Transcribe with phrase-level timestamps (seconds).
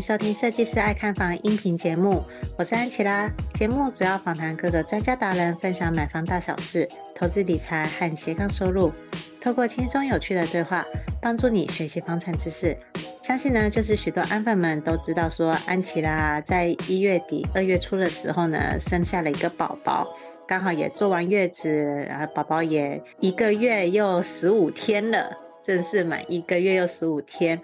[0.00, 2.24] 收听《设计师爱看房》音频节目，
[2.56, 3.30] 我是安琪拉。
[3.52, 8.90] 节目主要访谈各个专家达人，分享买房大小事、投资理财和斜杠收入。
[9.42, 10.86] 透过轻松有趣的对话，
[11.20, 12.74] 帮助你学习房产知识。
[13.20, 20.08] 相信呢，就是许多安粉们都知道，说安琪拉在一月底、二月初的时候呢，生下了一个宝宝，
[20.46, 21.70] 刚好也坐完月子，
[22.08, 25.30] 然后宝宝也一个月又十五天了。
[25.62, 27.60] 正式满一个月又十五天，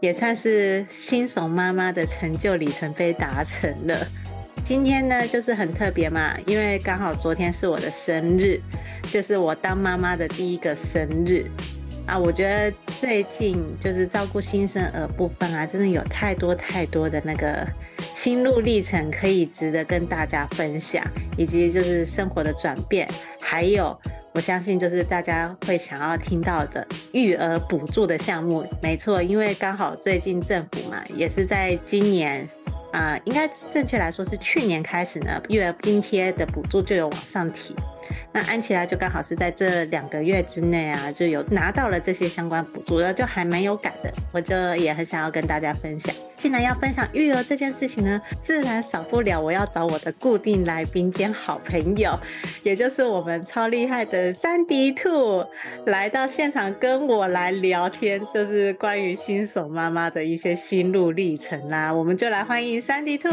[0.00, 3.96] 也算是新手妈妈的成就里程碑达成了。
[4.64, 8.60] 今天呢，就是很特别嘛，因为刚好昨天是我的生日，
[9.10, 11.44] 就是我当妈妈的第一个生日
[12.06, 12.18] 啊。
[12.18, 17.66] 我觉得最近就是照顾新生儿部分啊，真的有太多太多的那个
[18.14, 21.04] 心路历程可以值得跟大家分享，
[21.36, 23.08] 以及就是生活的转变，
[23.40, 23.98] 还有。
[24.34, 32.48] 我相信就是大家会想要听到的育儿补助的项目，没错，因为刚好最近政府嘛，也是在今年，
[32.92, 37.76] 啊、应该正确来说是去年开始呢，育儿津贴的补助就有往上提。
[38.34, 44.10] 那安琪拉就刚好是在这两个月之内啊，就有拿到了这些相关补助，就还蛮有感的。
[44.32, 46.14] 我就也很想要跟大家分享。
[46.34, 52.18] 既然要分享育儿这件事情呢，自然少不了我要找我的固定来宾兼好朋友，
[52.62, 55.44] 也就是我们超厉害的珊迪兔
[55.86, 61.92] 来到现场跟我来聊天，就是关于新手妈妈的一些心路历程啦。
[61.92, 63.28] 我们就来欢迎珊迪兔。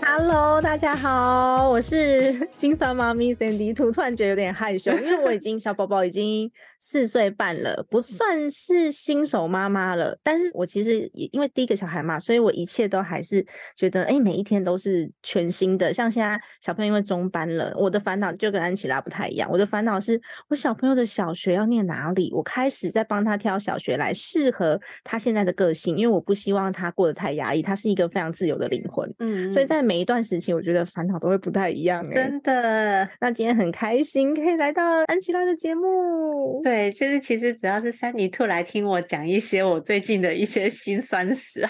[0.00, 3.93] Hello，大家好，我是金酸妈咪珊迪兔。
[3.94, 6.50] 突然觉得有点害羞，因为我已经小宝宝已经
[6.80, 10.18] 四岁半了，不算是新手妈妈了。
[10.20, 13.46] 但是我其实也因为第一个小孩嘛，所以我一切都还是
[13.76, 15.94] 觉得，哎，每一天都是全新的。
[15.94, 19.48] 像现在小朋友因为中班了，我的烦恼就跟安琪拉不太一样。
[19.48, 27.62] 我的烦恼是我小朋友的小学要念哪里，我开始在帮他挑小学来适合他现在的个性，因为我不希望他过得太压抑。
[27.62, 32.04] 他是一个非常自由的灵魂，嗯，所以在每一段时期，我觉得烦恼都会不太一样。
[32.10, 33.83] 真的，那今天很开。
[33.84, 41.68] 开心可以来到安琪拉的节目，对，就是其实主要是三迪兔来听我讲一些我最近的一些辛酸史，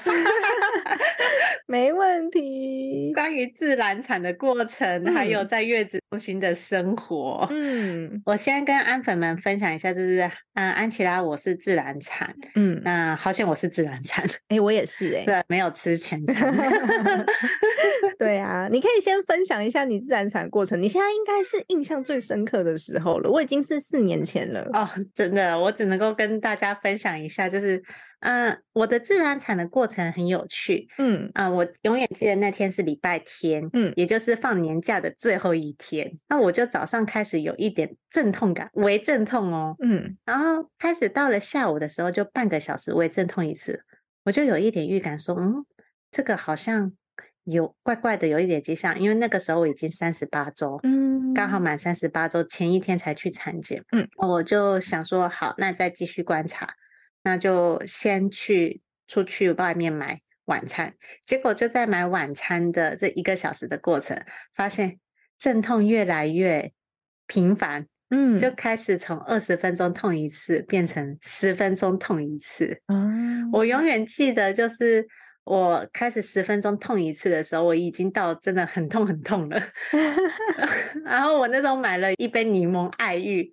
[1.66, 3.12] 没问题。
[3.12, 10.20] 关于自然产的过程，还有在月子中心的生活，嗯，我先跟安粉们分享一下，就是
[10.54, 16.54] 嗯，安琪拉我是自然产，嗯，那好险我是自然产，哎、欸，我也是、欸，哎，对，没有吃全产
[18.16, 24.70] 对啊，你可以先分享一下你自然产过程，你现在应该是印象最深刻的时候了，我已经是四年前了。
[24.72, 27.82] 哦，真的，我只能够跟大家分享一下，就是，
[28.24, 43.84] 嗯、呃，我的自然产的过程很有趣，嗯，啊、呃，我永远记得那天是礼拜天，嗯，也就是放年假的最后一天，那我就早上开始有一点阵痛感，微阵痛哦，嗯，然后开始到了下午的时候，就半个小时微阵痛一次，
[44.24, 45.64] 我就有一点预感说，嗯，
[46.10, 46.92] 这个好像。
[47.46, 56.66] 有怪怪的，有一点迹象，因为那个时候我已经三十八周，嗯，刚好满三十八周，前一天才去产检，嗯，我就想说好，那再继续观察，
[57.24, 64.22] 那就先去出去外面买晚餐，结果就在买晚餐的这一个小时的过程，
[64.54, 65.00] 发现
[65.36, 66.70] 阵痛越来越
[67.26, 75.08] 频繁，嗯，就开始从二十分钟痛一次变成十分钟痛一次，嗯，我永远记得就是。
[75.46, 79.62] 我开始十分钟痛一次的时候，我已经到真的很痛很痛了。
[81.04, 83.52] 然后我那时候买了一杯柠檬爱玉，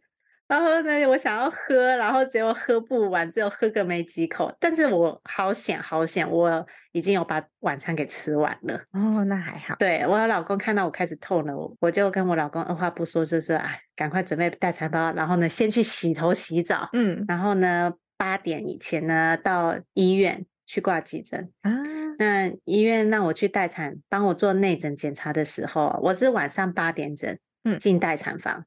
[0.51, 4.53] 然后呢，我想要喝，然后结果喝不完，只有喝个没几口。
[4.59, 8.75] 但是我好险好险，我已经有把晚餐给吃完了。
[8.91, 9.75] 哦，那还好。
[9.79, 16.89] 对，我老公看到我开始痛了，我就跟我老公二话不说，就是哎，赶快准备待产包，然后呢，先去洗头洗澡。
[16.91, 20.45] 嗯，然后呢，八点以前呢，到医院。
[20.67, 21.69] 去挂急诊啊！
[22.17, 28.63] 那医院让我去待产，帮我做内诊检查的时候，我是晚上八点整，嗯，进待产房。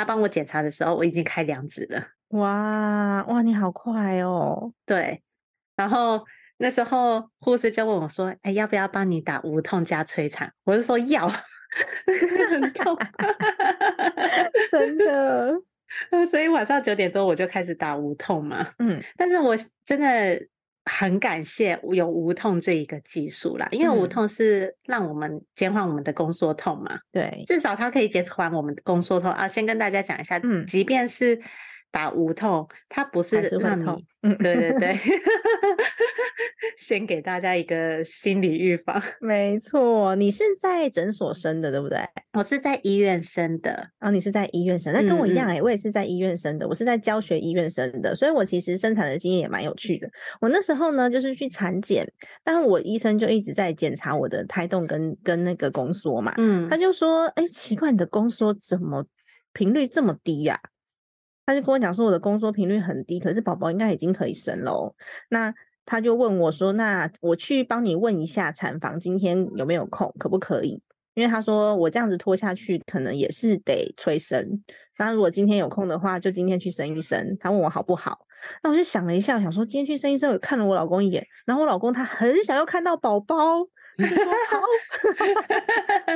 [0.00, 2.02] 他帮我检查的时候，我已经开两指了。
[2.28, 4.72] 哇哇，你好快哦！
[4.86, 5.22] 对，
[5.76, 6.24] 然后
[6.56, 11.28] 那时候护士就问我说：“哎，要不要帮你打无痛加催产？”我就说要。
[11.28, 12.96] 很痛，
[14.72, 15.54] 真的。
[16.28, 18.66] 所以晚上九点多我就开始打无痛嘛。
[18.78, 19.54] 嗯，但是我
[19.84, 20.40] 真的
[20.98, 26.98] 很感谢有无痛这一个技术啦，因为无痛是让我们减缓我们的宫缩痛嘛。
[27.12, 29.46] 对，至少它可以减缓我们的宫缩痛啊。
[29.46, 31.40] 先跟大家讲一下，嗯，即便是
[31.90, 34.98] 打无痛，它不是让你，嗯，对对对。
[36.76, 39.00] 先给大家一个心理预防。
[39.20, 41.98] 没错，你是在诊所生的，对不对？
[42.32, 43.70] 我是在医院生的。
[43.98, 46.66] 然后、哦、你是在医院生，那跟我一样哎、欸，嗯嗯我也是在医院生的。
[46.66, 50.08] 我是在教学医院生的，所以我其实生产的经验也蛮有趣的。
[50.40, 52.06] 我那时候呢，就是去产检，
[52.44, 56.32] 但我医生就一直在检查我的胎动跟跟那个宫缩嘛。
[56.38, 59.04] 嗯，他就说：“哎、欸，奇怪，你的宫缩怎么
[59.52, 60.68] 频率这么低呀、啊？”
[61.50, 64.94] 他就跟我讲说：“我的宫缩频率很低，可是宝宝应该已经可以生喽。”
[65.30, 65.52] 那
[65.84, 70.80] 他就问我说：“那我去帮你问一下产房今天有没有空，可不可以？
[71.14, 74.62] 因为他说我这样子拖下去，可能也是得催生。
[74.96, 77.36] 那如果今天有空的话，就今天去生一生。
[77.40, 78.20] 他问我好不好？
[78.62, 83.36] 那我就想了一下，想说今天去生一生，我看了我老公一眼，然后我老公他很想要看到宝宝。”
[84.00, 84.60] 他就说好，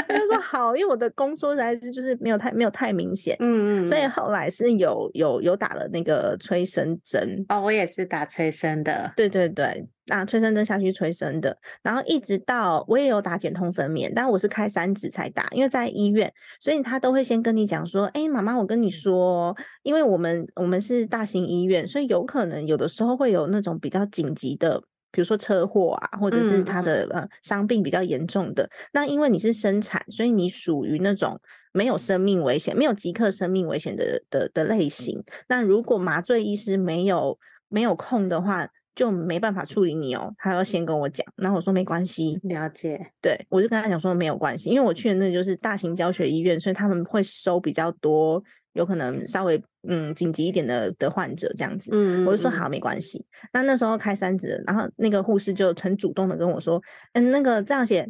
[0.08, 24.82] 他就说好，因为我的宫缩实在是就是没有太没有太明显，嗯嗯，所以后来是有有有打了那个催生针哦，我也是打催生的，对对对，打催生针下去催生的，然后一直到我也有打减痛分娩，但我是开三指才打，因为在医院，所以他都会先跟你讲说，哎，妈妈，我跟你说，因为我们我们是大型医院，所以有可能有的时候会有那种比较紧急的。
[25.14, 31.40] 比如说车祸啊，或者是他的呃伤病比较严重的，嗯、那因为你是生产，所以你属于那种
[31.72, 35.22] 没有生命危险、没有即刻生命危险的的的类型。
[35.46, 37.38] 那如果麻醉医师没有
[37.69, 40.34] 没有空的话，就没办法处理你哦。
[40.38, 43.12] 他要先跟我讲，然后我说没关系，了解。
[43.22, 48.43] 对，我就跟他讲说没有关系，因为我去的那就是大型教学医院，所以他们会收比较多。
[48.75, 53.25] 有可能稍微嗯紧急一点的的患者这样子，嗯，我就说好，没关系。
[53.52, 56.82] 那那时候开三指，然后那个护士就很主动的跟我说，
[57.12, 58.08] 嗯，那个这样写，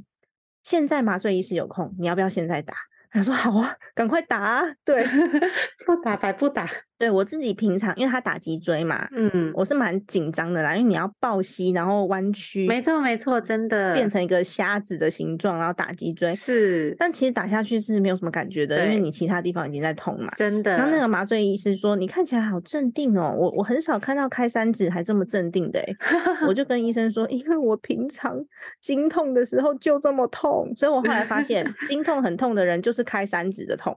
[0.62, 2.75] 现在麻醉医师有空，你要不要现在打？
[3.15, 4.65] 他说好啊，赶快打啊！
[4.85, 5.06] 对，
[5.87, 6.69] 不打白不打。
[7.05, 20.79] 对，我自己平常，因为他打脊椎嘛，嗯，我是蛮紧张的啦，因为你要抱膝，然后弯曲，没错没错，真的变成一个虾子的形状，然后打脊椎是，但其实打下去是没有什么感觉的，因为你其他地方已经在痛嘛，真的。
[20.79, 25.85] 然后那个麻醉医师说，你看起来好镇定哦，我我很少看到开三指还这么镇定的，
[26.49, 28.43] 我就跟医生说，因为我平常
[28.81, 33.95] 经痛的时候就这么痛，所以我后来发现 经痛很痛的人就是开三指的痛，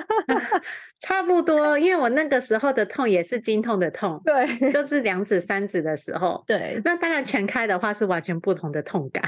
[1.00, 2.09] 差不多，因为我。
[2.10, 6.80] 那个时候的痛也是经痛的痛，对，就是两指、三指的时候，对。
[6.84, 9.22] 那当然全开的话是完全不同的痛感，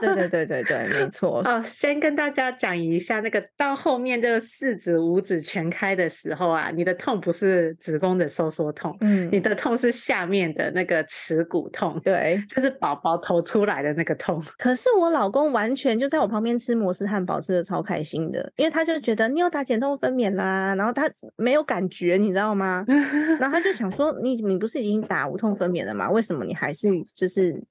[0.00, 1.42] 对对对对对，没错。
[1.48, 14.42] 哦，先跟大家讲一下，那个到后面这个四指、五指全开的时候啊，你的痛不是子宫的收缩痛，嗯，你的痛是下面的那个耻骨痛，对，就是宝宝头出来的那个痛。
[14.58, 22.02] 可是我老公完全就在我旁边吃摩斯汉堡，吃的超开心的，因为他就觉得你有打减痛分娩啦，然后他没有感觉。
[22.02, 22.84] 觉你知道吗？
[23.38, 26.10] 然后他就想说，你你不是已经打无痛分娩了吗？
[26.10, 27.62] 为什么你还是就是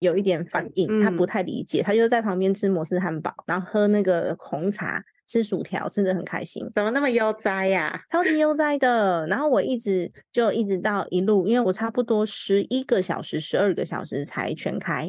[0.00, 1.02] 有一点反应？
[1.02, 6.68] 他不太理解，他就在旁边吃摩斯汉堡，然后喝那个红茶，吃薯条，吃的很开心。
[6.74, 7.98] 怎么那么悠哉呀？
[8.10, 9.26] 超级悠哉的。
[9.28, 15.08] 然后我一直就一直到一路，因为我差不多十一个小时、十二个小时才全开，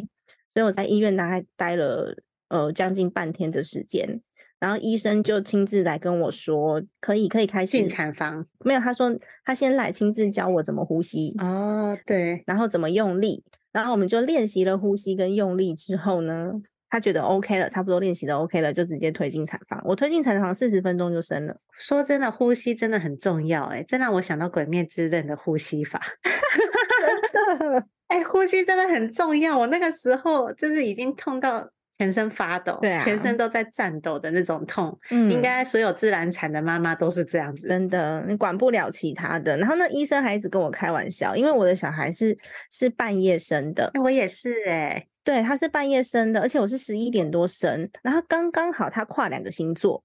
[0.54, 2.16] 所以我在医院大概待了
[2.48, 4.22] 呃将近半天的时间。
[4.60, 8.46] 然后医生就亲自来跟我说，可以可以开始进产房。
[8.60, 9.10] 没有，他说
[9.46, 11.34] 他先来亲自教我怎么呼吸。
[11.40, 16.52] 哦，对，然后怎么用力，然后我们就练习了呼吸跟用力之后呢，
[16.90, 19.82] 他觉得 OK 了，差不多练习的 OK 了，就直接推进产房。
[19.86, 21.56] 我推进产房四十分钟就生了。
[21.78, 26.02] 说真的，呼吸真的很重要，哎，这让我想到《鬼灭之刃》的呼吸法。
[26.22, 29.58] 真的， 哎，呼吸真的很重要。
[29.58, 31.70] 我那个时候就是已经痛到。
[32.00, 39.58] 全身发抖，对啊，全身都在颤抖的那种痛，嗯，应该所有自然产的妈妈都是这样子，真的，你管不了其他的。
[39.58, 42.38] 然后那医生还一直跟我开玩笑，因为我的小孩是
[42.72, 50.02] 是半夜生的，我也是哎、欸，对，他是半夜生的，而且我是十一点多生，然后刚刚好他跨两个星座，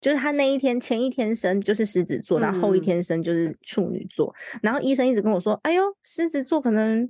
[0.00, 7.08] 就是他那一天前一天生就是狮子座，然后后一天生就是处女座，嗯、然后医生一直跟我说，哎呦，狮子座可能。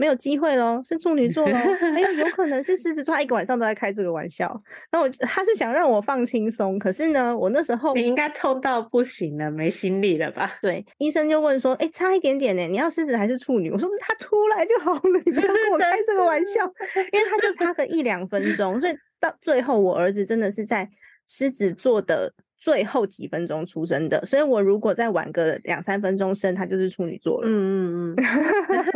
[0.00, 1.54] 没有机会喽，是处女座喽。
[1.54, 4.50] 哎，有可能是狮子座，他一个晚上都在开这个玩笑。
[4.90, 10.50] 那我他是想让我放轻松，可是呢，我那时候你应该痛到不行了，没心力了吧？
[10.62, 13.70] 对，医生就问说，哎，差一点点呢，你要狮子还是处女？
[13.70, 16.64] 我说他出来就好了，你不要跟我 开这个玩笑，
[17.12, 20.88] 因为他就差个一两分钟，所以到最后，我儿子真的是在
[21.28, 27.48] 狮子座的最后几分钟出生的，所以我如果再晚个两三分钟生，他就是处女座了。
[27.48, 28.24] 嗯嗯嗯，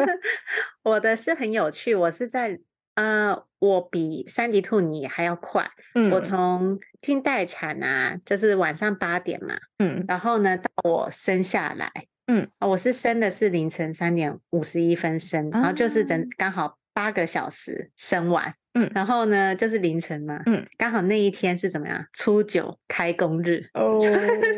[0.84, 2.60] 我的是很有趣，我是在
[2.94, 5.68] 呃，我比三迪兔你还要快。
[5.94, 11.90] 嗯，我从进待产啊，就是晚上八点嘛，嗯，然后呢，到我生下来，
[12.26, 18.54] 嗯，我是生的是凌晨三点五十一分生，然后就是整刚好八个小时生完。
[18.76, 22.04] 嗯，然后呢，就是凌晨嘛，嗯，刚好那一天是怎么样？
[22.12, 24.00] 初九开工日哦，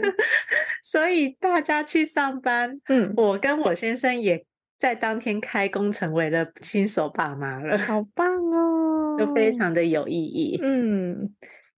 [0.83, 4.43] 所以大家去上班，嗯，我跟我先生也
[4.79, 11.35] 在当天开工，成为了新手爸妈了，好 棒哦，就非常的有意义，嗯，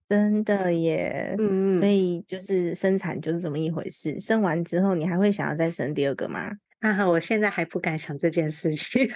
[0.07, 6.51] 真的耶，嗯，所以就是生产就是这么一回事，生完之后你还会想要再生第二个吗？
[6.79, 9.05] 啊，我现在还不敢想这件事情。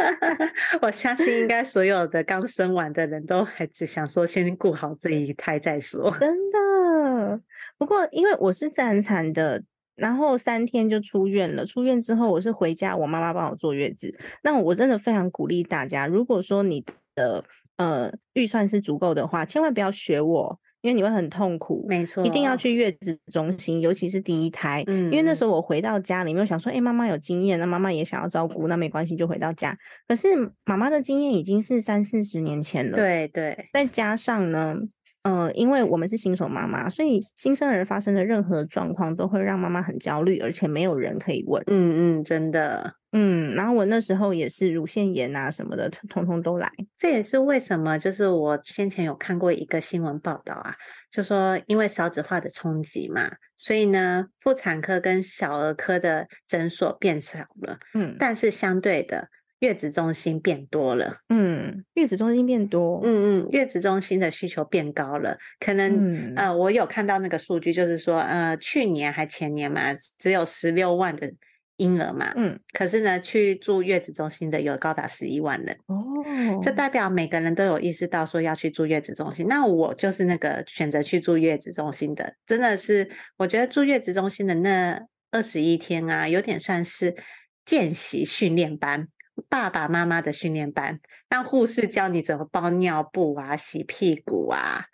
[0.82, 6.10] 我相信，应该所有的刚生完的人都还只想说，先顾好这一胎再说。
[6.18, 7.40] 真的，
[7.78, 9.62] 不过因为我是自然产的，
[9.94, 11.64] 然后三天就出院了。
[11.64, 14.18] 出院之后，我是回家，我妈妈帮我坐月子。
[14.42, 17.44] 那我真的非常鼓励大家，如果说你的
[17.76, 20.60] 呃预算是足够的话，千万不要学我。
[20.82, 24.82] 因为你会很痛苦，没错，一定要去月子中心，尤其是第一胎。
[24.86, 29.76] 嗯，因为那时候我回到家里面，想说，哎、欸，妈妈有经验，那妈妈也想要照顾，那没关系，就回到家。
[30.08, 30.28] 可是
[30.64, 33.68] 妈妈的经验已经是三四十年前了，对对。
[33.72, 34.74] 再加上呢，
[35.22, 41.62] 呃，因为我们是新手妈妈，所以新生儿发生的任何状况都会让妈妈很焦虑，而且没有人可以问。
[41.66, 42.94] 嗯嗯，真的。
[43.12, 46.70] 嗯，然后我那时候也是乳腺炎啊什么的，通通都来。
[46.96, 50.74] 这也是为什么，就是我先前有看过一个新闻报道啊，
[51.10, 57.78] 就说因为少子化的冲击嘛，所以呢，妇产科跟小儿科的诊所变少了。
[57.94, 59.28] 嗯，但是相对的，
[59.60, 61.18] 月子中心变多了。
[61.30, 63.00] 嗯，月子中心变多。
[63.02, 65.38] 嗯嗯，月子中心的需求变高了。
[65.58, 71.32] 可能、嗯、呃，我有看到那个数据，就是说呃，去年还前年嘛，只有十六万的。
[71.80, 79.46] 婴儿嘛，嗯，可是呢，去住月子中心的有高达十一万人哦，这代表每个人都有意识到说要去住月子中心。
[79.48, 85.00] 那我就是那个选择去住月子中心的，真的是我觉得住月子中心的那
[85.30, 87.16] 二十一天啊，有点算是
[87.64, 89.08] 见习训练班，
[89.48, 94.84] 爸爸妈妈的训练班，让护士教你怎么包尿布啊、洗屁股啊，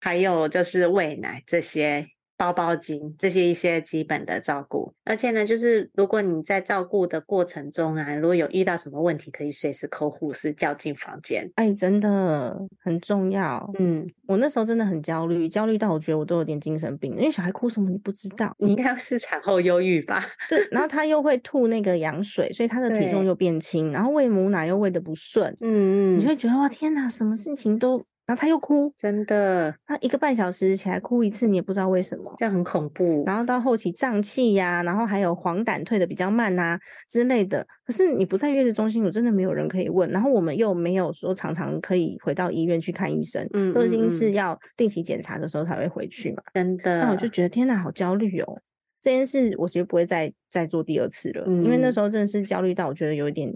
[0.00, 2.06] 还有就是喂奶这些。
[2.40, 11.46] 包包巾这些一些基本的照顾，而且呢，就是如果你在照顾的过程中啊，如果有遇到什么问题，可以随时 call 护士叫进房间。
[11.56, 13.70] 哎，真的很重要。
[13.78, 20.24] 嗯，我那时候真的很焦虑，焦虑到我觉得我都有点精神病，因为小孩哭什么你不知道，你应该是产后忧郁吧？
[20.48, 25.54] 对，然后他又会吐那个羊水，所以他的体重又变轻，然后喂母奶又喂的不顺。
[25.60, 28.02] 嗯嗯，你就会觉得哇天哪，什么事情都。
[28.30, 33.24] 然后他又哭，真的，他一个半小时起来哭一次，你也不知道为什么，这样很恐怖。
[33.26, 37.66] 然后到后期胀气呀，然后还有黄疸退的比较慢啊之类的。
[37.84, 40.08] 可是你不在月子中心，我真的没有人可以问。
[40.10, 46.40] 然后我们又没有说常常可以回到医院去看医生，嗯，都已经是要定期检查的时候才会回去嘛。
[46.54, 48.60] 真的，那我就觉得天哪，好焦虑哦。
[49.00, 53.52] 这件事我其实不会再再做第二次了，嗯，因为那时候真的是焦虑到我觉得有一点，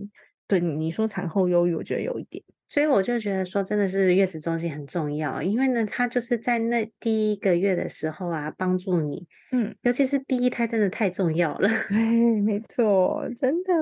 [0.48, 2.42] 对你你说产后忧郁，我觉得有一点。
[2.74, 11.68] 所以我就觉得说，真的是月子中心很重要，因为呢，它就是在那第一个月的时候啊，帮助你，嗯，尤其是第一胎，真的太重要了。
[11.88, 11.96] 对，
[12.40, 13.72] 没错，真的，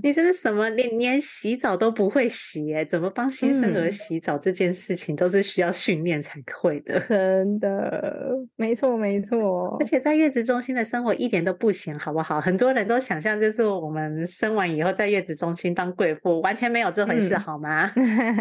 [0.00, 7.00] 你真的什么连连洗澡都不会洗，哎，怎么帮新生儿洗澡这件事情都是需要训练才会的。
[7.08, 9.76] 真的，没错，没错。
[9.80, 12.40] 而且在月子中心的生活一点都不闲，好不好？
[12.40, 17.90] 很多人都想象就是我们生完以后在月子中心当贵妇，完全没有这回事，嗯、好吗？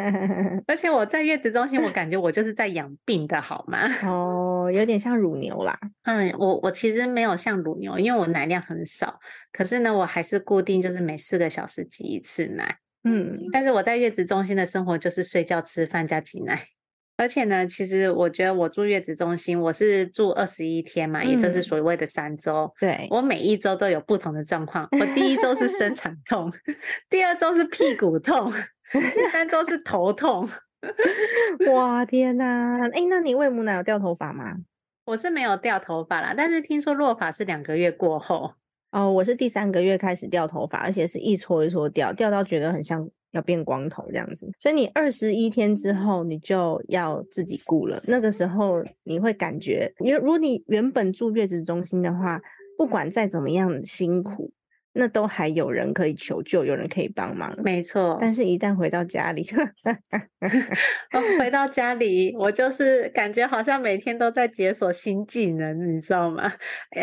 [0.67, 3.79] 而且我在月子中心，我感觉我就是在养病的，好吗？
[4.03, 5.77] 哦，有点像乳牛啦。
[6.03, 9.19] 嗯，我我其实没有像乳牛，因为我奶量很少。
[9.51, 12.77] 可是呢，我还是固定就是每四个小时挤一次奶。
[13.03, 16.67] 嗯，但是我在月子中心的生活就是睡觉、吃饭加挤奶。
[17.15, 22.71] 而且呢，其实我觉得我住月子中心，我是住二十一天嘛，嗯、也就是所谓的三周。
[22.79, 24.87] 对，我每一周都有不同的状况。
[24.91, 26.51] 我第一周是生 产痛，
[27.09, 28.51] 第二周是屁股痛。
[28.93, 30.47] 第三周是头痛，
[31.73, 32.79] 哇天哪！
[32.89, 34.57] 哎、欸，那你喂母奶有掉头发吗？
[35.05, 38.53] 我是没有掉头发啦，但是听说落发是两个月过后。
[38.91, 44.49] 哦，我是第三个月开始掉头发，而且是一撮一撮掉，掉到觉得很像要变光头这样子。
[44.59, 48.01] 所以你二十一天之后，你就要自己顾了。
[48.05, 52.41] 那个时候你会感觉，因为如果你原本住月子中心的话，
[52.77, 54.51] 不管再怎么样辛苦。
[54.97, 57.55] 那都还有人可以求救，有人可以帮忙。
[57.63, 59.47] 没错，但是一旦回到家里，
[61.39, 66.51] 回到家里，我就是感觉好像每天都在解锁新技能，你知道吗？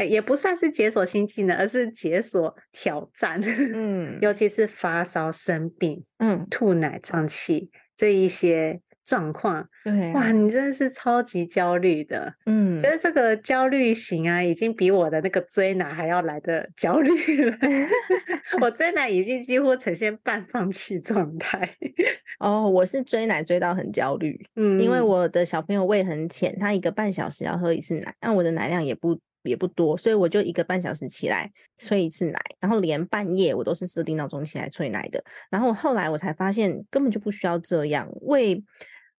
[0.09, 3.41] 也不算是解锁新技能，而是解锁挑战。
[3.73, 8.81] 嗯， 尤其是发烧、生病、嗯，吐奶、胀气这一些。
[9.05, 17.57] 状况，对、啊，哇，你真的是超级焦虑的，嗯，觉得这个焦虑型啊，已经比我的那个追奶还要来的 焦虑了。
[18.61, 21.69] 我追奶已经几乎呈现半放弃状态。
[22.41, 35.23] 哦，我是追奶追到很焦虑，嗯，因为我的小朋友胃很浅，他一个半小时要喝一次奶，那我的奶量也不也不多，所以我就一个半小时起来催一次奶，然后连半夜我都是设定闹钟起来催奶的。
[35.51, 38.63] 然后后来我才发现根本就不需要这样，胃。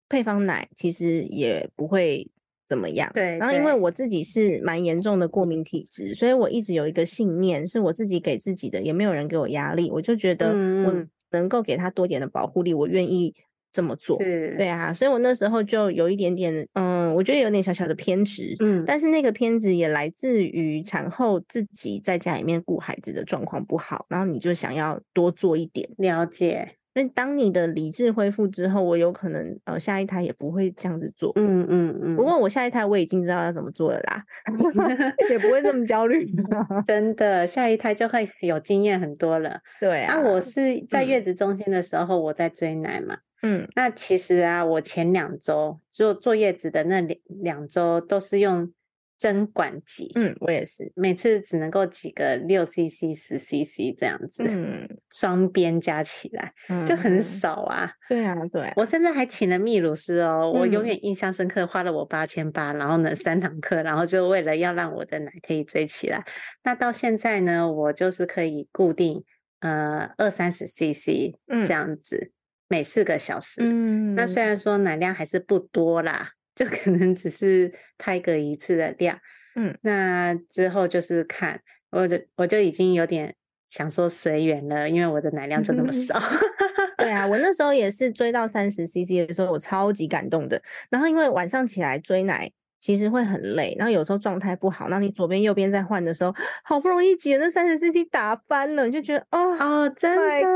[0.07, 2.29] 配方奶其实也不会
[2.67, 3.37] 怎么样，对。
[3.37, 13.33] 然后因为我自己是蛮严重的过敏体质，所以我一直有一个信念，是我自己给自己的，也没有人给我压力，我就觉得我能够给他多点的保护力，我愿意
[13.71, 14.21] 这么做。
[14.23, 14.93] 是，对啊。
[14.93, 18.83] 所以我那时候就有一点点，嗯，我觉得有点小小的偏执，嗯。
[18.87, 25.89] 但是那个偏执也来自于产后自己在家里面顾孩子的状况不好，然后你就想要多做一点。
[25.97, 26.77] 了解。
[26.95, 31.31] 那当你的理智恢复之后，我有可能呃下一胎也不会这样子做。
[31.35, 32.15] 嗯嗯嗯。
[32.15, 34.23] 不过我下一胎我已经知道要怎么做了啦，
[35.29, 36.25] 也不会这么焦虑。
[36.87, 39.59] 真的，下一胎就会有经验很多了。
[39.79, 40.19] 对啊。
[40.19, 43.17] 我是在月子中心的时候，我在追奶嘛。
[43.41, 43.67] 嗯。
[43.75, 48.71] 那其实啊，我前两周就坐月子的那两两周都是用。
[49.17, 57.89] 针管挤，嗯，我也是，每次只能够挤个六 cc、十 cc 这样子，嗯，双边加起来嗯就很少啊。
[58.09, 66.25] 嗯、对啊，对，我甚至还请了泌乳师哦，嗯、我永远印象深刻，花了我八千八，然后呢三堂课，然后就为了要让我的奶可以追起来。
[66.63, 69.23] 那到现在呢，我就是可以固定
[69.61, 71.33] 呃二三十 cc
[71.65, 72.31] 这样子，嗯、
[72.67, 73.61] 每四个小时。
[73.61, 76.31] 嗯，那虽然说奶量还是不多啦。
[76.55, 79.19] 就可能只是拍个一次的量，
[79.55, 81.59] 嗯，那之后就是看，
[81.91, 83.35] 我就我就已经有点
[83.69, 86.17] 想说随缘了，因为我的奶量就那么少。
[86.97, 90.61] 对啊，我那时候也是追到三十 CC 的时候，我超级感动的。
[90.89, 100.47] 然后因为晚上起来追奶其实会很累，然后有时候状态不好，那你左边右边在换的时候，好不容易挤那三十 CC 打翻了，你就觉得哦哦，真的，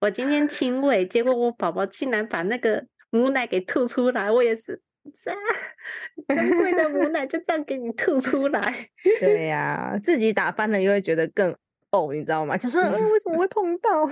[0.00, 2.86] 我今天亲喂，结果我宝宝竟然把那个。
[3.10, 4.80] 母奶给吐出来，我也是，
[6.28, 8.88] 珍贵的母奶就这样给你吐出来。
[9.20, 11.54] 对呀、啊，自己打翻了又会觉得更
[11.90, 12.56] 哦，你知道吗？
[12.56, 14.06] 就说、呃、为什么会碰到？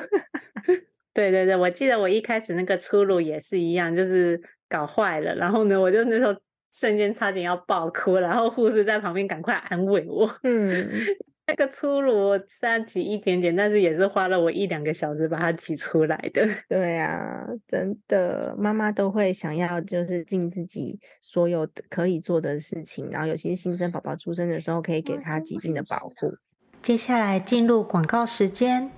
[1.13, 6.35] 对对对，我记得我一开始那个出炉也是一样，就是搞坏了，然后呢，我就那时候
[6.71, 10.39] 瞬间差点要爆哭，然后护士在旁边赶快安慰我。
[10.45, 10.91] 嗯。
[11.47, 16.49] 那个初乳虽然挤一点点，但是也是花了我一两个小时把它挤出来的。
[16.69, 26.35] 对啊，真的，妈妈都会想要就是尽自己所有可以做的事情，然后尤其是新生宝宝出生的时候，可以给他极尽的保护。
[26.81, 28.91] 接下来进入广告时间。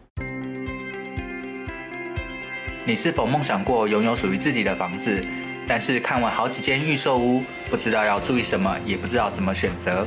[2.87, 5.21] 你是否梦想过拥有属于自己的房子？
[5.67, 10.07] 但是看完好几间预售屋，不知道要注意什么，也不知道怎么选择。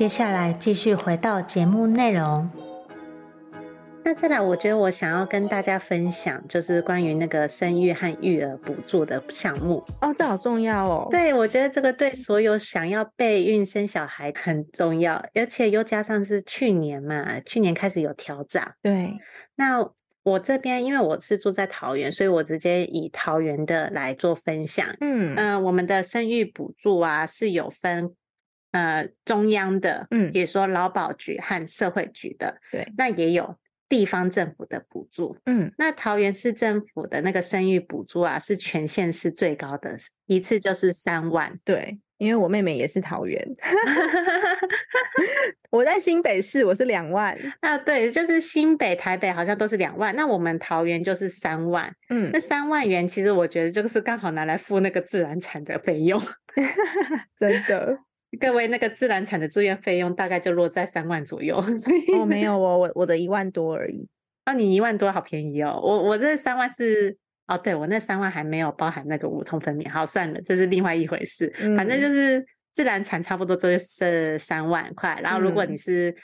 [0.00, 2.48] 接下来继续回到节目内容。
[4.02, 11.08] 那再来，我觉得我想要跟大家分享，就是关于那个生育和育儿补助的项目哦，这好重要哦。
[11.10, 18.62] 对，我觉得这个对所有想要备孕生小孩很重要，而且又加上是去年嘛，去年开始有调整。
[18.80, 19.12] 对，
[19.56, 19.86] 那
[20.22, 24.86] 我这边因为我是住在桃园，所以我直接以桃园的来做分享。
[25.02, 28.14] 嗯嗯、呃，我们的生育补助啊是有分
[28.72, 33.56] 呃中央的，嗯，比如说劳保局和社会局的，对，那也有。
[33.90, 41.58] 地方政府的补助，嗯，那桃园市政府的那个生育补助啊，是全县市最高的，一次就是三万。
[41.64, 43.44] 对，因为我妹妹也是桃园，
[45.70, 47.36] 我在新北市，我是两万。
[47.58, 51.92] 啊，对，就是新北、台北好像都是两万，那我们桃园就是三万。
[52.10, 56.22] 嗯，那三万元其实我觉得就是刚好拿来付那个自然产的费用，
[57.36, 57.98] 真的。
[58.38, 64.06] 各位，那个自然产的住院费用大概就落在三万左右， 所以哦，没有哦，我我的一万多而已。
[64.46, 67.16] 哦，你一万多好便宜哦，我我这三万是
[67.48, 71.52] 哦，对我那三万还没有包含那个无痛分娩，好算了，这是另外一回事。
[71.58, 76.14] 嗯，反正就是自然产差不多就是三万块，然后如果你是。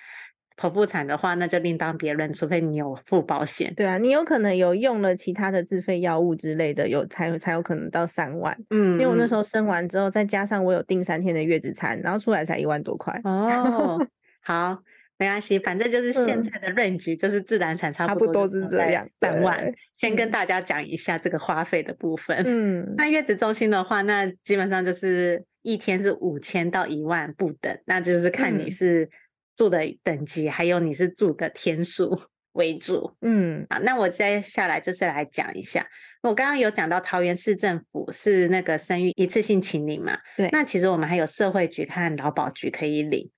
[0.56, 3.72] 剖腹产的话，那就另当别论，除非你有付保险。
[3.74, 8.56] 对啊，你有可能有用了其他的自费药物之类的，有才才有可能到三万。
[8.70, 13.20] 嗯，因为我那时候生完之后，再加上我有订三天的月子餐，然后出来才一万多块。
[13.24, 13.98] 哦，
[14.40, 14.78] 好，
[15.18, 19.70] 没关系，反正就是现在的 range、嗯、就是自然产差不多是这样，三万。
[19.94, 22.42] 先跟大家讲一下这个花费的部分。
[22.46, 29.10] 嗯，那月子中心的话，那基本上就是一天是五千到一万不等，那就是看你是、嗯。
[29.56, 32.16] 住的等级，还有你是住的天数
[32.52, 35.86] 为主，嗯，好，那我接下来就是来讲一下，
[36.22, 43.30] 我刚刚有讲到桃园市政府是那个生育一次性请领嘛，对，那其实我们还有社会局和劳保局可以领，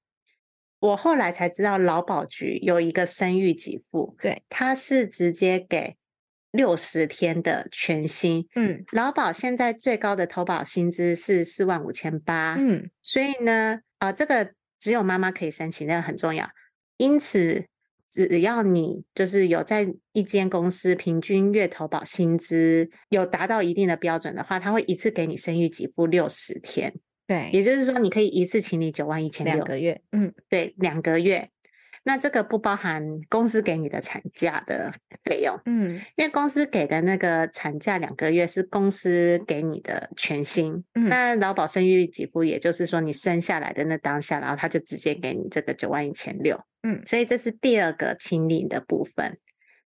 [0.79, 5.97] 我后来才知道劳保局有一个生育给付，对，它是直接给
[6.53, 14.53] 六十天的全薪，嗯，劳保现在最高的投保薪资是四万五千八，嗯，所以呢，啊、呃，这个。
[14.79, 16.49] 只有妈妈可以申请，那个很重要。
[16.97, 17.65] 因此，
[18.11, 26.95] 只要你就是有在一间公司平均月投保薪资有达到一定的标准的话，他会一次给你生育给付六十天。
[27.27, 29.55] 对，也就是说，你可以一次请你九万一千六。
[29.57, 31.51] 两个月，嗯，对，两个月。
[32.05, 34.93] 那这个不包含公司给你的产假的
[35.25, 49.39] 费用，嗯，因为公司给的那个产假两个月是公司给你的全薪，嗯，那劳保生育给付，也就是说你生下来的那当下，然后他就直接给你这个九万一千六，嗯，所以这是第二个清零的部分。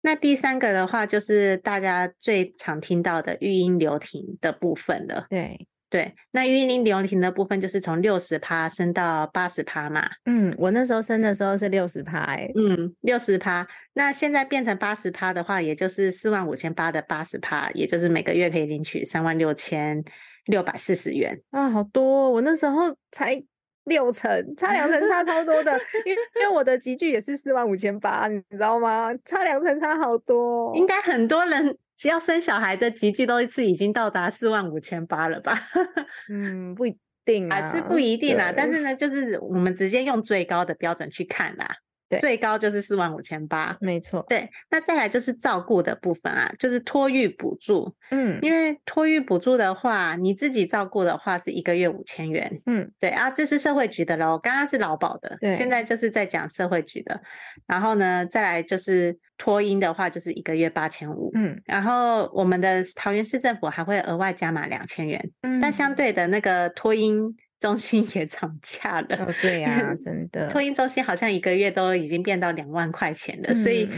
[0.03, 5.67] 那第三个的话，就是大家最常听到的育婴留停的部分了，对。
[5.97, 10.07] 对，那育婴留停的部分就是从六十趴升到八十趴嘛。
[10.27, 13.67] 嗯，我那时候升的时候是六十趴，哎，嗯，六十趴。
[13.95, 20.05] 那现在变成八十趴的话，也就是四万五千八的八十趴，也就是每个月可以领取三万六千
[20.45, 21.41] 六百四十元。
[21.51, 22.31] 啊，好多！
[22.31, 23.43] 我那时候才
[23.85, 25.73] 六成，差两成差超多的，
[26.05, 29.15] 因为因为我的集聚也是四万五千八，你知道吗？
[29.25, 31.79] 差两成差好多，应该很多人。
[31.97, 35.59] 只要生小孩的集聚都一次已经到达四万五千八了吧？
[36.31, 38.53] 嗯，不一定啊，是不一定啦。
[38.55, 41.77] 但是呢，就是我们直接用最高的标准去看啦。
[42.09, 43.77] 对最高就是四万五千八。
[43.81, 47.95] 没错，对，那再来就是照顾的部分啊，就是托育补助。
[48.11, 52.61] 嗯，因为托育补助的话，你自己照顾的话是一个月五千元。
[52.67, 57.21] 嗯，对啊，这是社会局的喽，刚刚是劳保的，对，现在就是在讲社会局的。
[57.67, 61.31] 然后呢，再来就是托婴的话，就是一个月八千五。
[61.35, 65.31] 嗯，然后我们的桃园市政府还会额外加码两千元。
[65.43, 67.35] 嗯，但相对的那个托婴
[67.67, 69.17] 中心也涨价了。
[69.17, 73.89] 哦，对呀、啊， 真的，托婴中心好像一个月都已经变到两万块钱了，嗯、所以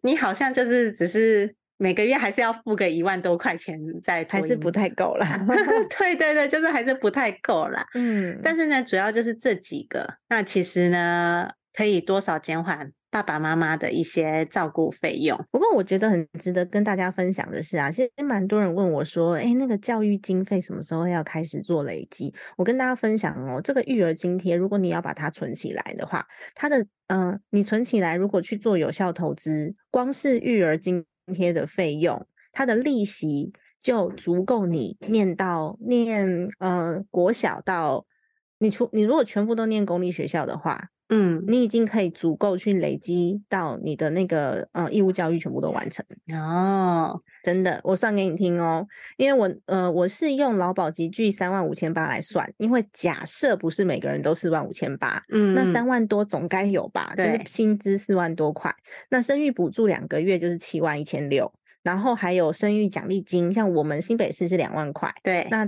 [0.00, 5.38] 你好像就是只是每个月还是要付个一万多块钱在还是不太够啦。
[5.98, 7.86] 对对对，就是还是不太够啦。
[7.94, 12.90] 嗯，但是呢，主要就是这几个，那其实呢，可以多少减缓。
[13.10, 15.38] 爸爸妈妈的一些照顾费用。
[15.50, 22.34] 不过我觉得很值得跟大家分享的是啊，其实蛮多人问我说，哎，那个教育经费什么时候要开始做累积？
[22.56, 38.04] 我跟大家分享哦，这个育儿津贴，如果你要把它存起来的话，它的嗯、你存起来，如果去做有效投资，光是育儿津贴的费用，它的利息就足够你念到念呃国小到
[38.58, 40.90] 你除你如果全部都念公立学校的话。
[41.10, 58.70] 嗯，你已经可以足够去累积到你的那个呃义务教育全部都完成哦，真的，我算给你听哦，因为我呃我是用劳保级距三万五千八来算，因为假设不是每个人都四万五千八，嗯，那三万多总该有吧，就是薪资四万多块，
[59.08, 61.50] 那生育补助两个月就是七万一千六，
[61.82, 65.66] 然后还有生育奖励金，像我们新北市是两万块，对，那。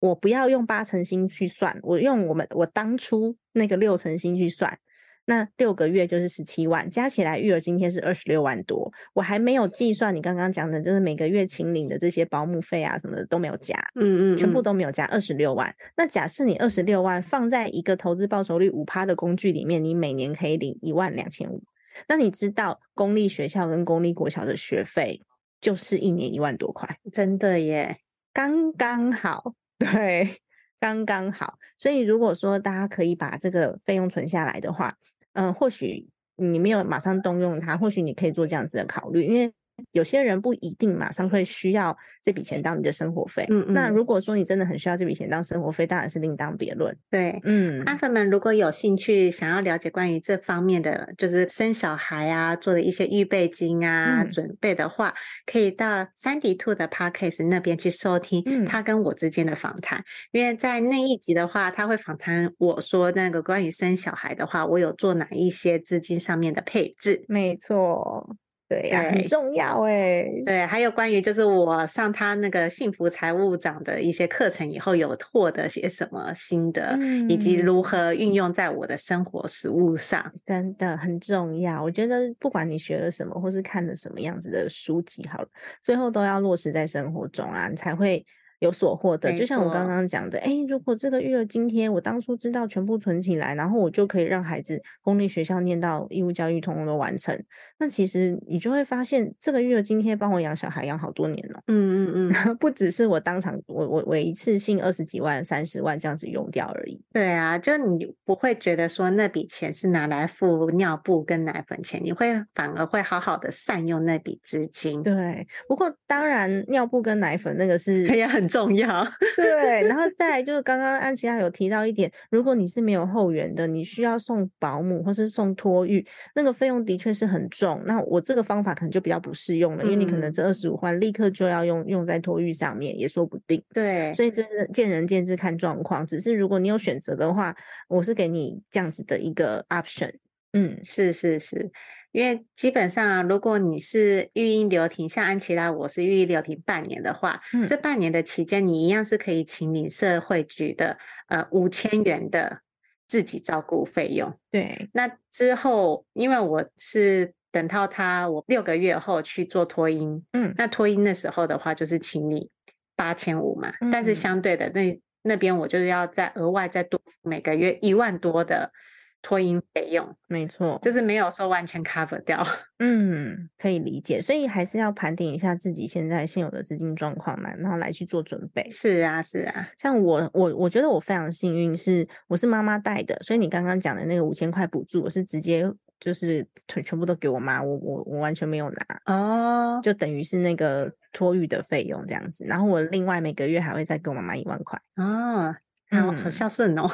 [0.00, 4.78] 我不要用八成新去算，我用我们我当初那个六成新去算，
[5.24, 8.92] 那六个月就是十七万，加起来育儿津贴是二十六万多。
[9.12, 15.74] 我还没有计算你刚刚讲的，就是每个月请领的这些保姆费啊什么的都没有加，嗯，嗯嗯，全部都没有加，二十六万。
[15.96, 21.62] 那假设你二十六万放在一个投资报酬率五趴的工具里面，你每年可以领一万两千五。
[22.06, 25.20] 那你知道公立学校跟公立国小的学费
[25.60, 27.98] 就是一年一万多块，真的耶，
[28.32, 29.54] 刚刚好。
[29.92, 30.40] 对，
[30.80, 31.58] 刚刚好。
[31.78, 34.96] 所以如果说大家可以把这个费用存下来的话，
[35.34, 39.52] 嗯、或许你没有马上动用它，或许你可以做这样子的考虑，因为。
[39.92, 43.74] 有些人不一定马上会需要这笔钱当你的生活费，嗯嗯。
[43.74, 46.96] 那如果说你真的很需要这笔钱当生活费，当然是另当别论。
[47.10, 55.14] 对，嗯，阿粉们如果有兴趣想要了解关于这方面的，就是生小孩啊做的一些预备金啊、嗯、准备的话，
[55.46, 59.98] 可以到珊迪兔的 Podcast 那边去收听他跟我之间的访谈。
[59.98, 67.24] 嗯、因为在那一集的话，他会访谈我说那个关于生小孩的话，我有做哪一些资金上面的配置。
[67.28, 68.36] 没错。
[68.68, 70.24] 对呀、啊，很重要哎。
[70.44, 81.82] 对，还有关于就是我上他那个幸福财务长的一些课程以后，有获得些什么心得，嗯、以及如何运用在我的生活实务上，真的很重要。
[81.82, 85.48] 我觉得不管你学了什么，或是看了什么样子的书籍，好了，
[85.82, 88.24] 最后都要落实在生活中啊，你才会。
[88.60, 97.40] 有所获得，就像我刚刚讲的，哎，如果这个育儿津贴我当初知道全部存起来，然后我就可以让孩子公立学校念到义务教育，通通都完成，
[97.78, 101.62] 那其实你就会发现，这个育儿津贴帮我养小孩养好多年了。
[101.68, 107.00] 嗯嗯嗯， 不只是我当场我我我一次性二十几万、三十万这样子用掉而已。
[107.12, 115.00] 对啊，就你不会觉得说那笔钱是拿来付尿布跟奶粉钱，你会反而会好好的善用那笔资金。
[115.04, 118.47] 对，不过当然尿布跟奶粉那个是 也很。
[118.48, 119.06] 重要
[119.36, 127.82] 对，然后再来就是刚刚安琪拉有提到一点，如果你是没有后援的，你需要送保姆或是送托育，那个费用的确是很重。
[127.84, 133.62] 那我这个方法可能就比较不适用了，因为你可能这二十五万立刻就要用用在托育上面，也说不定。
[133.72, 136.06] 对，所以这是见仁见智，看状况。
[136.06, 137.54] 只是如果你有选择的话，
[137.88, 140.12] 我是给你这样子的一个 option。
[140.54, 141.70] 嗯，是是是。
[142.10, 152.60] 因为基本上啊，如果你是育婴留停，像安琪拉，我是育婴留停半年的话，嗯，这半年的期间，你一样是可以请领社会局的呃五千元的
[153.06, 154.34] 自己照顾费用。
[154.50, 162.48] 对，那之后，因为我是等到他我六个月后去做托婴，嗯，那托婴的时候的话，就是请你
[162.96, 168.72] 八千五嘛，嗯，但是相对的那那边我就是要再额外再多每个月一万多的。
[169.20, 172.46] 托婴费用没错，就是没有说完全 cover 掉。
[172.78, 178.66] 嗯，可以理解，所以还是要盘点一下自己现在现有的资金状况嘛，然后来去做准备。
[178.68, 179.68] 是啊，是啊。
[179.76, 185.64] 像我，我我觉得我非常幸运，是我是妈妈带的，所以你刚刚讲的那个五千块补助，我是直接
[185.98, 192.44] 就是全全部都给我妈，我我我完全没有拿哦，就等于是那个托育的费用这样子。
[192.44, 195.56] 然后我另外每个月还会再给我妈妈一万块哦。
[195.88, 196.88] 啊，我好孝顺哦，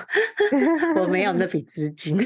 [0.96, 2.16] 我没有那 笔资金，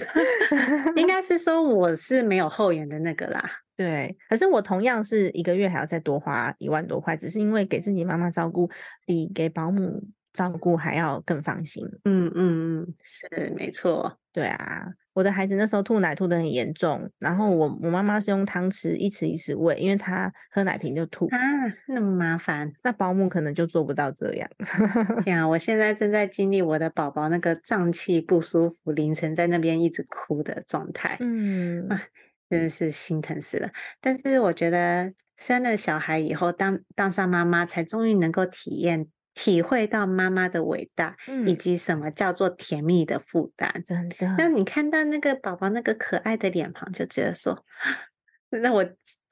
[0.96, 3.42] 应该是说我是没有后援的那个啦。
[3.74, 8.68] 对，可是我同样是一个月还要再多花一万多块，只是因为给自己妈妈照顾
[9.06, 10.02] 比给保姆
[10.32, 11.84] 照顾还要更放心。
[12.04, 14.18] 嗯嗯嗯，是没错。
[14.32, 21.38] 对啊，我的孩子那时候吐奶吐的很严重，然后我我妈妈是用汤匙一匙一匙喂，因为她喝奶瓶就吐啊，
[21.88, 22.72] 那么麻烦。
[22.84, 24.48] 那保姆可能就做不到这样。
[25.24, 31.16] 天啊，我现在正在经历我的宝宝那个胀气不舒服，凌晨在那边一直哭的状态。
[31.18, 32.00] 嗯啊，
[32.48, 33.68] 真的是心疼死了。
[34.00, 39.08] 但是我觉得生了小孩以后，当当上妈妈，才终于能够体验。
[39.38, 44.34] 体会到妈妈的伟大，以及什么叫做甜蜜的负担，嗯，真的。
[44.36, 47.64] 那你看到那个宝宝那个可爱的脸庞，就觉得说，
[48.50, 48.84] 那我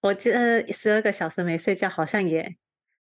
[0.03, 2.55] 我这十二个小时没睡觉，好像也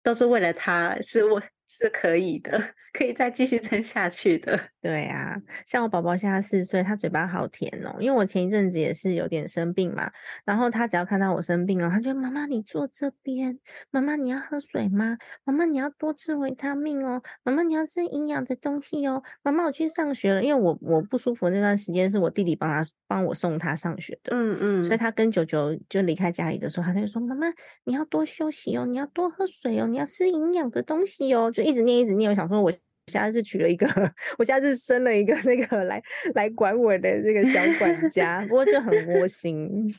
[0.03, 1.41] 都是为了他，是我。
[1.75, 4.59] 是可以的，可以再继续撑下去的。
[4.79, 7.95] 对啊，像我宝宝现在四岁，他嘴巴好甜哦。
[7.99, 10.11] 因为我前一阵子也是有点生病嘛，
[10.45, 15.17] 然后他只要看到我生病了，他就妈妈你坐这边，妈妈你要喝水吗？
[15.43, 19.23] 妈妈你要多吃维他命哦，妈妈你要吃营养的东西哦。
[19.41, 27.47] 妈妈我去上学了，因为我我不舒服那段时间是我弟弟帮他帮我送他上学的，嗯嗯，所以他跟九九就离开家里的时候，他就说妈妈
[27.85, 31.63] 你要多休息哦，你要多喝水哦，你要吃营养的东西哦，就。
[31.63, 32.29] 一直念，一直念。
[32.29, 32.73] 我想说，我
[33.11, 33.85] 现在是娶了一个，
[34.37, 36.01] 我现在是生了一个那个来
[36.35, 39.93] 来管我的这个小管家，不过就很窝心。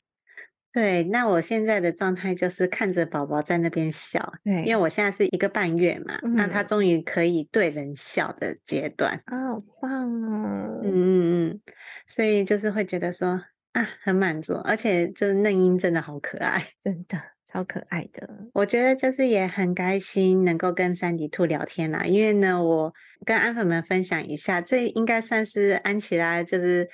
[0.73, 10.81] 对，那我现在的状态就是看着宝宝在那边笑，对，因为我现在是一个半月嘛，嗯、那他终于可以对人笑的阶段啊，好棒哦！
[10.83, 11.61] 嗯嗯嗯，
[12.09, 13.41] 所以就是会觉得说
[13.73, 17.34] 啊，很满足，而且就是嫩婴真的好可爱，真的。
[17.55, 22.05] 超可爱的，我觉得就是也很开心能够跟三迪兔聊天啦。
[22.05, 22.93] 因为呢，我
[23.25, 26.89] 跟安粉们分享一下，这应该算是安琪拉就是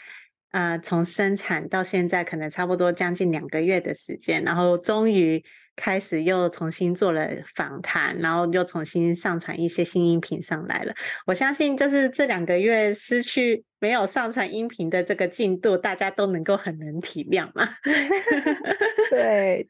[0.51, 5.42] 呃从生产到现在可能差不多将近两个月的时间，然后终于
[5.77, 10.94] 开始又重新做了访谈，然后又重新上传一些新音频上来了。
[11.25, 17.66] 我相信就是这两个月失去没有上传音频的这个进度，大家都能够很能体谅嘛。
[19.09, 19.66] 对。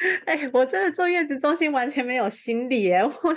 [0.26, 3.36] 哎、欸，我真的坐月子中心完全没有心力耶， 我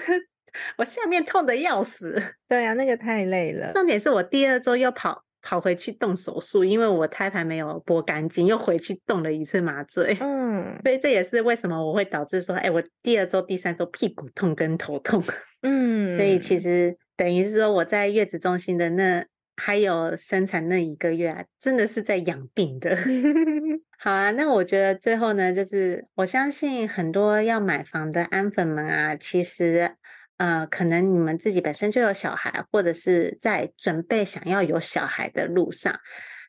[0.77, 2.21] 我下面痛的要死。
[2.47, 3.71] 对啊，那个太累了。
[3.73, 10.17] 重点是我第二周又跑跑回去动手术，因为我胎盘没有剥干净，又回去动了一次麻醉。
[10.19, 15.23] 嗯，所以这也是为什么我会导致说，哎、欸，我第二周、第三周屁股痛跟头痛。
[15.61, 22.97] 嗯， 所以其实等于是说我在月子中心的那还有生产那一个月啊，真的是在养病的。
[24.01, 29.91] 好啊，那我觉得最后呢，就是我相信很多要买房的安粉们啊，其实
[30.37, 35.93] 呃，可能你们自己本身就有小孩，或者是在准备想要有小孩的路上。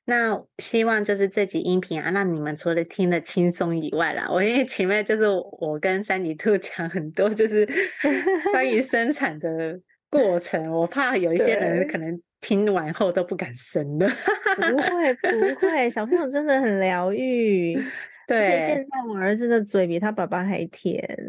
[0.05, 7.69] 那希望就是这集音频啊，让你们除了听得轻松以外啦，我因为前面就是我跟三里兔 讲很多，就是
[8.53, 9.77] 关于 生产的
[10.09, 12.23] 过程，我怕有一些人可能。
[12.41, 14.09] 听完后都不敢生了，
[14.57, 17.75] 不会不会，小朋友真的很疗愈。
[18.27, 21.03] 对，而且现在我儿子的嘴比他爸爸还甜。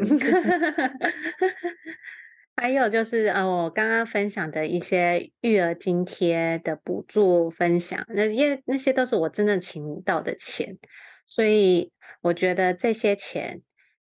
[2.54, 10.76] 还有就是呃，我刚刚分享的一些育儿津贴的补助分享，那因为那些都是我真正请到的钱，
[11.26, 13.62] 所以我觉得这些钱。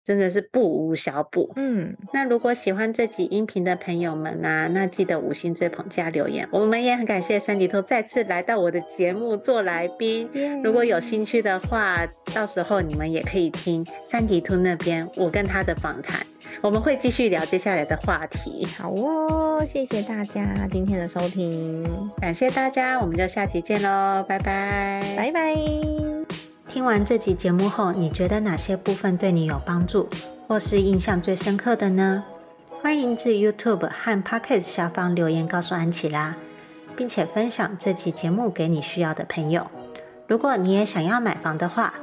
[0.04, 6.48] 真的是不无小补，嗯，那如果喜欢这集音频的朋友们呢、啊，那记得五星追捧加留言。
[6.52, 10.28] 我们也很感谢三迪兔再次来到我的节目做来宾。
[10.64, 16.26] 如果有兴趣的话，到时候你们也可以听三迪兔那边我跟他的访谈，
[16.62, 18.66] 我们会继续聊接下来的话题。
[18.78, 26.51] 好哦，谢谢大家今天的收听，感谢大家，我们就下集见喽，拜拜，拜拜。
[26.73, 30.07] 听完这集节目后，你觉得哪些部分对你有帮助，
[30.47, 32.23] 或是印象最深刻的呢？
[32.81, 36.38] 欢迎至 YouTube 和 Podcast 下方留言告诉安琪拉，
[36.95, 39.67] 并且分享这集节目给你需要的朋友。
[40.27, 41.93] 如果你也想要买房的话，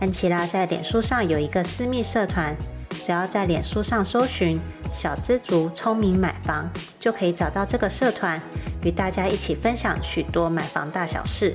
[0.00, 2.56] 安琪拉在脸书上有一个私密社团，
[3.00, 4.58] 只要在脸书上搜寻
[4.92, 8.42] “小知足聪明买房”，就可以找到这个社团，
[8.82, 11.54] 与大家一起分享许多买房大小事。